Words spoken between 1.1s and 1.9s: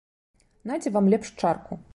лепш чарку.